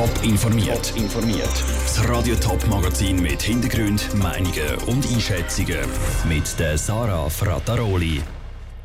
[0.00, 0.94] Top informiert.
[0.96, 1.64] informiert.
[1.84, 5.76] Das Radio Top Magazin mit Hintergrund, Meinungen und Einschätzungen
[6.26, 8.22] mit der Sarah Frataroli.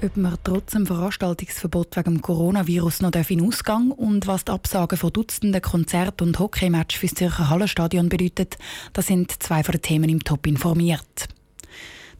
[0.04, 4.98] Ob man trotz dem Veranstaltungsverbot wegen dem Coronavirus noch in Ausgang und was die Absagen
[4.98, 8.58] von Dutzenden Konzert- und Hockeymatch fürs Zürcher Hallenstadion bedeutet,
[8.92, 11.30] das sind zwei von den Themen im Top informiert.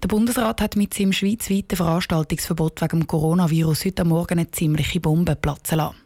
[0.04, 5.36] Der Bundesrat hat mit seinem schweizweiten Veranstaltungsverbot wegen dem Coronavirus heute Morgen eine ziemliche Bombe
[5.36, 6.05] platzen lassen.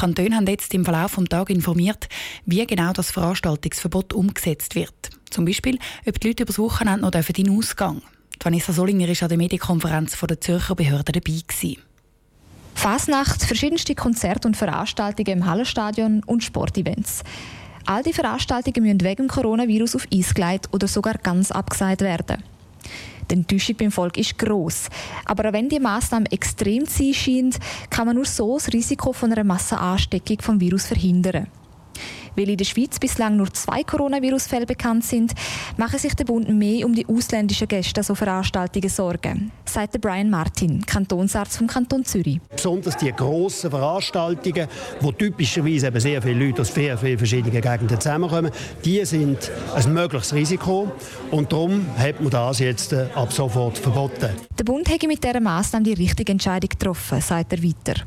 [0.00, 2.08] Kantone haben jetzt im Verlauf des Tages informiert,
[2.46, 5.10] wie genau das Veranstaltungsverbot umgesetzt wird.
[5.28, 8.20] Zum Beispiel, ob die Leute über das Wochenende noch in den Ausgang dürfen.
[8.42, 11.40] Vanessa Solinger war an der Medienkonferenz der Zürcher Behörden dabei.
[11.46, 11.82] Gewesen.
[12.74, 17.22] Fasnacht, verschiedenste Konzerte und Veranstaltungen im Hallenstadion und Sportevents.
[17.84, 22.42] All die Veranstaltungen müssen wegen Coronavirus auf Eis gelegt oder sogar ganz abgesagt werden.
[23.30, 24.88] Die Enttäuschung beim Volk ist gross.
[25.24, 27.58] Aber wenn die Massnahme extrem zu sein scheint,
[27.88, 31.46] kann man nur so das Risiko von einer Massenansteckung vom Virus verhindern.
[32.36, 35.32] Weil in der Schweiz bislang nur zwei Coronavirus-Fälle bekannt sind,
[35.76, 40.84] mache sich der Bund mehr um die ausländischen Gäste so Veranstaltungen Sorgen, sagt Brian Martin,
[40.84, 42.40] Kantonsarzt vom Kanton Zürich.
[42.50, 44.68] Besonders die grossen Veranstaltungen,
[45.00, 48.50] wo typischerweise eben sehr viele Leute aus sehr vielen verschiedenen Gegenden zusammenkommen,
[48.84, 50.90] die sind ein mögliches Risiko
[51.30, 54.30] und darum hat man das jetzt äh, ab sofort verboten.
[54.58, 58.02] Der Bund hat mit dieser Maßnahme die richtige Entscheidung getroffen, sagt er weiter.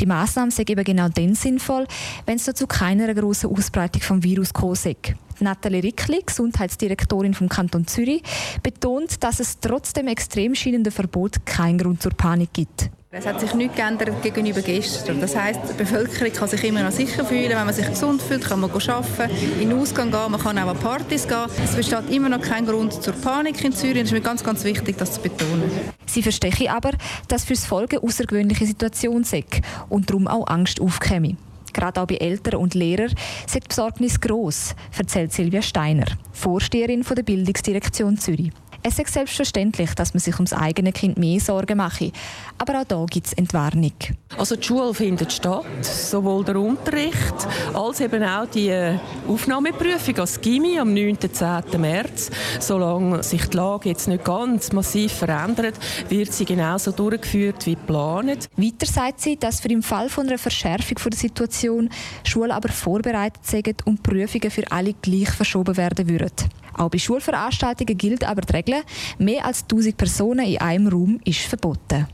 [0.00, 1.86] Die Maßnahme sei eben genau dann sinnvoll,
[2.26, 4.96] wenn es zu keiner grossen Ausbreitung vom Virus gekommen.
[5.40, 8.22] Nathalie Rickli, Gesundheitsdirektorin vom Kanton Zürich,
[8.62, 12.90] betont, dass es trotz dem extrem scheinenden Verbot keinen Grund zur Panik gibt.
[13.16, 15.20] Es hat sich nichts geändert gegenüber gestern.
[15.20, 17.50] Das heisst, die Bevölkerung kann sich immer noch sicher fühlen.
[17.50, 20.66] Wenn man sich gesund fühlt, kann man arbeiten, in den Ausgang gehen, man kann auch
[20.66, 21.46] an Partys gehen.
[21.62, 23.98] Es besteht immer noch kein Grund zur Panik in Zürich.
[23.98, 25.70] Es ist mir ganz, ganz wichtig, das zu betonen.
[26.06, 26.90] Sie verstehe aber,
[27.28, 29.44] dass für das eine außergewöhnliche Situation sei
[29.88, 31.36] und darum auch Angst aufkäme.
[31.72, 33.14] Gerade auch bei Eltern und Lehrern
[33.46, 38.50] sei die Besorgnis gross, erzählt Silvia Steiner, Vorsteherin der Bildungsdirektion Zürich.
[38.86, 42.12] Es ist selbstverständlich, dass man sich ums eigene Kind mehr Sorgen mache.
[42.58, 43.94] Aber auch da gibt es Entwarnung.
[44.36, 50.38] Also die Schule findet statt, sowohl der Unterricht als eben auch die äh, Aufnahmeprüfung als
[50.38, 51.16] Gimmi am 9.
[51.22, 51.80] und 10.
[51.80, 52.30] März.
[52.60, 55.76] Solange sich die Lage jetzt nicht ganz massiv verändert,
[56.10, 58.50] wird sie genauso durchgeführt wie geplant.
[58.58, 61.88] Weiter sagt sie, dass für im Fall von einer Verschärfung der Situation
[62.22, 66.50] Schulen aber vorbereitet sind und Prüfungen für alle gleich verschoben werden würden.
[66.76, 68.82] Auch bei Schulveranstaltungen gilt aber die Regel,
[69.18, 72.06] mehr als 1000 Personen in einem Raum ist verboten.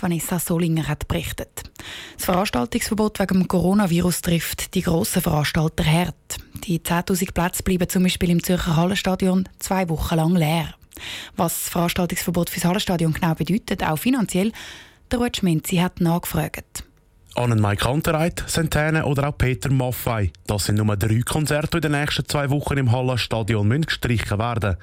[0.00, 1.64] Vanessa Solinger hat berichtet.
[2.16, 6.38] Das Veranstaltungsverbot wegen dem Coronavirus trifft die grossen Veranstalter hart.
[6.64, 10.74] Die 10.000 Plätze bleiben zum Beispiel im Zürcher Hallenstadion zwei Wochen lang leer.
[11.36, 14.52] Was das Veranstaltungsverbot für das Hallenstadion genau bedeutet, auch finanziell,
[15.10, 16.84] der Ruud Schminzi hat nachgefragt.
[17.38, 20.32] Annenmai Kantereit, Santana oder auch Peter Maffei.
[20.48, 24.76] Das sind nur drei Konzerte, die in den nächsten zwei Wochen im Hallenstadion gestrichen werden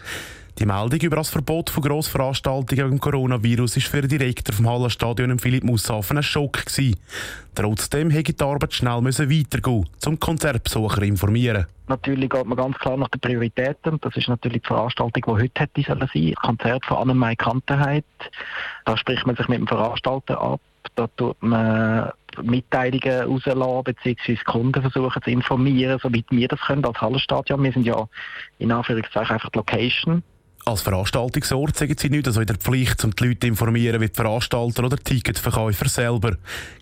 [0.57, 5.38] die Meldung über das Verbot von Grossveranstaltungen wegen Coronavirus ist für den Direktor vom Hallenstadion
[5.38, 6.97] Philipp Mussafen ein Schock gewesen.
[7.53, 11.65] Trotzdem hätte die Arbeit schnell müssen weitergehen, um Konzertbesucher informieren.
[11.88, 13.99] Natürlich geht man ganz klar nach den Prioritäten.
[14.01, 16.33] Das ist natürlich die Veranstaltung, die heute hätte sein.
[16.35, 18.05] Konzert von Annemai Kanterheit.
[18.85, 20.61] Da spricht man sich mit dem Veranstalter ab.
[20.95, 22.11] Da tut man
[22.44, 27.63] Mitteilungen rauslassen, beziehungsweise Kunden versuchen zu informieren, soweit wir das können als Hallenstadion.
[27.63, 28.07] Wir sind ja
[28.59, 30.23] in Anführungszeichen einfach die Location.
[30.66, 34.07] Als Veranstaltungsort sagen sie nicht so in der Pflicht, um die Leute zu informieren, wie
[34.07, 36.38] die Veranstalter oder Ticketverkäufer selber.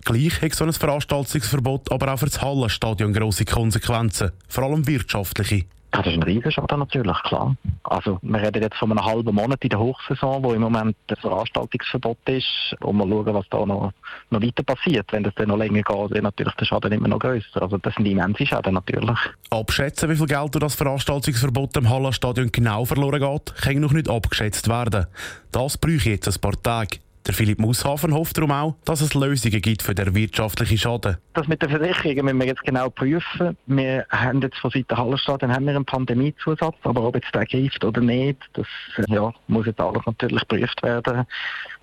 [0.05, 5.65] Gleich hat so ein Veranstaltungsverbot aber auch für das Hallenstadion grosse Konsequenzen, vor allem wirtschaftliche.
[5.93, 7.55] Das ist ein Riesenschaden natürlich, klar.
[7.83, 11.19] Also wir reden jetzt von einem halben Monat in der Hochsaison, wo im Moment das
[11.19, 13.91] Veranstaltungsverbot ist und wir schauen, was da noch,
[14.31, 15.13] noch weiter passiert.
[15.13, 17.61] Wenn das dann noch länger geht, wird natürlich der Schaden immer noch grösser.
[17.61, 19.19] Also das sind immense Schäden natürlich.
[19.51, 24.09] Abschätzen, wie viel Geld durch das Veranstaltungsverbot im Hallenstadion genau verloren geht, kann noch nicht
[24.09, 25.05] abgeschätzt werden.
[25.51, 27.02] Das bräuchte jetzt ein paar Tage.
[27.25, 31.17] Der Philipp Mushafen hofft darum auch, dass es Lösungen gibt für den wirtschaftlichen Schaden.
[31.33, 33.55] Das mit der Versicherung müssen wir jetzt genau prüfen.
[33.65, 37.85] Wir haben jetzt von Seiten Hallenstadion haben wir einen Pandemiezusatz, aber ob jetzt der greift
[37.85, 38.67] oder nicht, das
[39.07, 41.25] ja, muss jetzt alles natürlich geprüft werden.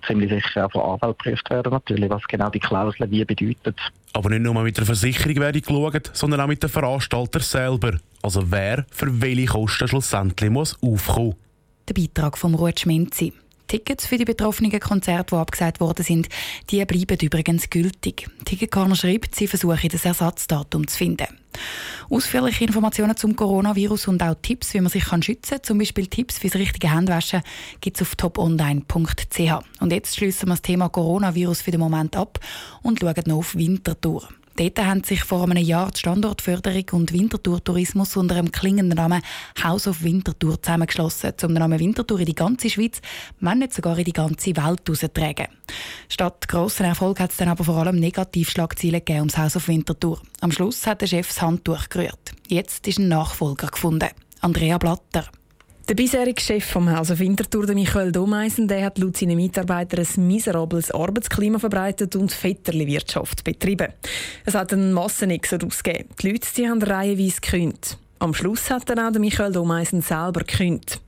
[0.05, 3.79] Ziemlich sicher auch von Anwalt geprüft werden natürlich, was genau die Klausel wie bedeutet.
[4.13, 7.97] Aber nicht nur mit der Versicherung werde geschaut, sondern auch mit den Veranstaltern selber.
[8.21, 11.33] Also wer für welche Kosten schlussendlich muss aufkommen.
[11.89, 13.33] Der Beitrag vom Ruud Schmenzi.
[13.71, 16.27] Tickets für die betroffenen Konzerte, die abgesagt worden sind,
[16.69, 18.29] die bleiben übrigens gültig.
[18.43, 21.27] Ticketcorner schreibt, sie versuchen das Ersatzdatum zu finden.
[22.09, 26.39] Ausführliche Informationen zum Coronavirus und auch Tipps, wie man sich schützen kann, zum Beispiel Tipps
[26.39, 27.43] fürs richtige Handwaschen,
[27.79, 29.39] gibt es auf toponline.ch.
[29.79, 32.39] Und jetzt schließen wir das Thema Coronavirus für den Moment ab
[32.81, 34.27] und schauen noch auf Winterthur.
[34.57, 39.21] Dort haben sich vor einem Jahr die Standortförderung und Wintertour-Tourismus unter dem klingenden Namen
[39.63, 43.01] House of Winterthur zusammengeschlossen, um den Namen Winterthur in die ganze Schweiz,
[43.39, 45.47] wenn nicht sogar in die ganze Welt herauszutragen.
[46.09, 50.21] Statt grossen Erfolg hat es dann aber vor allem Negativschlagzeilen gegeben ums House of Winterthur.
[50.41, 52.31] Am Schluss hat der Chef das Handtuch gerührt.
[52.47, 54.09] Jetzt ist ein Nachfolger gefunden.
[54.41, 55.27] Andrea Blatter.
[55.89, 60.91] Der bisherige Chef vom Haus Winterthur, Michael Domeisen, der hat laut seinen Mitarbeitern ein miserables
[60.91, 63.87] Arbeitsklima verbreitet und Vetterli-Wirtschaft betrieben.
[64.45, 66.09] Es hat einen Massenexodus gegeben.
[66.21, 67.97] Die Leute die haben reihenweise gekündigt.
[68.19, 71.01] Am Schluss hat dann auch Michael Domeisen selber gekündigt.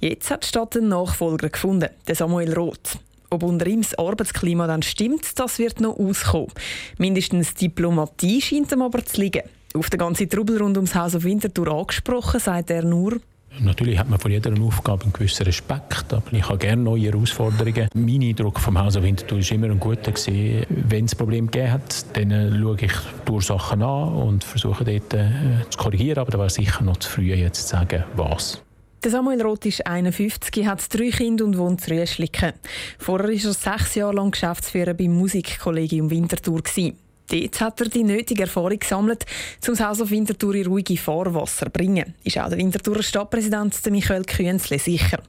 [0.00, 2.98] Jetzt hat die Stadt einen Nachfolger gefunden, den Samuel Roth.
[3.30, 6.52] Ob unter ihm das Arbeitsklima dann stimmt, das wird noch auskommen.
[6.98, 9.42] Mindestens Diplomatie scheint ihm aber zu liegen.
[9.74, 13.20] Auf den ganzen Trubel rund ums Haus auf Winterthur angesprochen, sagt er nur,
[13.60, 17.88] Natürlich hat man vor jeder Aufgabe einen gewissen Respekt, aber ich habe gerne neue Herausforderungen.
[17.94, 20.12] Mein Eindruck vom Haus Winterthur war immer ein guter.
[20.12, 20.66] Gewesen.
[20.68, 22.92] Wenn es Probleme gegeben hat, dann äh, schaue ich
[23.26, 25.30] die Ursachen an und versuche dort äh,
[25.70, 28.62] zu korrigieren, aber da war sicher noch zu früh jetzt zu sagen, was.
[29.04, 32.52] Samuel Roth ist 51, hat drei Kinder und wohnt in Rüschliken.
[32.98, 36.62] Vorher war er sechs Jahre lang Geschäftsführer beim Musikkollegium Winterthur.
[36.62, 36.96] Gewesen.
[37.30, 39.26] Dort hat er die nötige Erfahrung gesammelt,
[39.66, 42.14] um das Haus auf Winterthur in ruhige Fahrwasser zu bringen.
[42.24, 45.20] Ist auch der Winterthurer Stadtpräsident Michael Künzle sicher.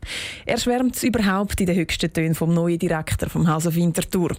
[0.45, 4.35] Er schwärmt überhaupt in den höchsten Tönen vom neuen Direktor vom Haus auf Winterthur.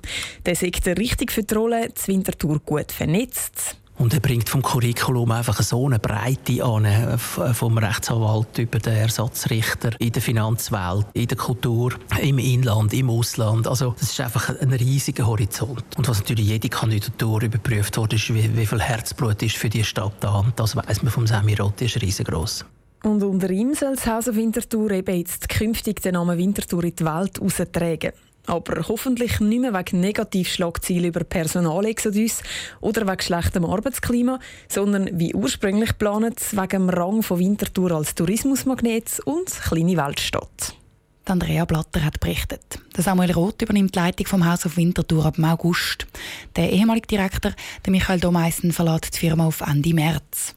[0.46, 5.30] Der sagt richtig für die Rolle, das Winterthur gut vernetzt, und er bringt vom Curriculum
[5.30, 11.26] einfach so eine Breite an, äh, vom Rechtsanwalt über den Ersatzrichter in der Finanzwelt, in
[11.26, 13.68] der Kultur, im Inland, im Ausland.
[13.68, 15.84] Also das ist einfach ein riesiger Horizont.
[15.98, 19.84] Und was natürlich jede Kandidatur überprüft wurde, ist, wie, wie viel Herzblut ist für die
[19.84, 20.38] Stadt da.
[20.38, 22.64] Und das weiß man vom Semi Rotti, ist riesengroß.
[23.02, 27.04] Und unter ihm soll das Haus Winterthur eben jetzt künftig den Namen Winterthur in die
[27.04, 28.12] Welt austragen.
[28.46, 32.42] Aber hoffentlich nicht mehr wegen Negativschlagzeilen über Personalexodus
[32.80, 39.20] oder wegen schlechtem Arbeitsklima, sondern wie ursprünglich geplant, wegen dem Rang von Winterthur als Tourismusmagnet
[39.24, 40.74] und kleine Weltstadt.
[41.30, 42.80] Andrea Blatter hat berichtet.
[42.96, 46.06] Der Samuel Roth übernimmt die Leitung vom Haus auf Winterthur ab August.
[46.56, 47.52] Der ehemalige Direktor,
[47.84, 50.56] der Michael Domeisen, verlässt die Firma auf Ende März.